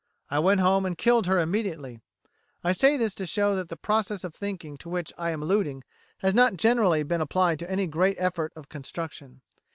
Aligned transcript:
I 0.31 0.39
went 0.39 0.61
home 0.61 0.83
and 0.87 0.97
killed 0.97 1.27
her 1.27 1.37
immediately. 1.37 1.99
I 2.63 2.71
say 2.71 2.97
this 2.97 3.13
to 3.13 3.27
show 3.27 3.55
that 3.55 3.69
the 3.69 3.77
process 3.77 4.23
of 4.23 4.33
thinking 4.33 4.75
to 4.77 4.89
which 4.89 5.13
I 5.15 5.29
am 5.29 5.43
alluding 5.43 5.83
has 6.21 6.33
not 6.33 6.57
generally 6.57 7.03
been 7.03 7.21
applied 7.21 7.59
to 7.59 7.69
any 7.69 7.85
great 7.85 8.15
effort 8.19 8.51
of 8.55 8.67
construction. 8.67 9.41